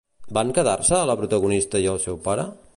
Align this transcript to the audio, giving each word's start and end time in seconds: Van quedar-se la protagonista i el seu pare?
Van 0.37 0.53
quedar-se 0.57 1.03
la 1.11 1.17
protagonista 1.21 1.85
i 1.87 1.89
el 1.95 2.03
seu 2.07 2.21
pare? 2.29 2.51